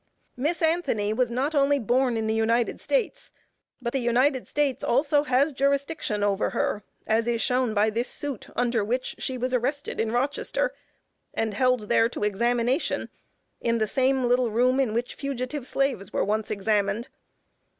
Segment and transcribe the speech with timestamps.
[0.35, 3.29] Miss Anthony was not only born in the United States,
[3.79, 8.49] but the United States also has jurisdiction over her, as is shown by this suit,
[8.55, 10.73] under which she was arrested in Rochester,
[11.35, 13.09] and held there to examination
[13.59, 17.09] in the same little room in which fugitive slaves were once examined.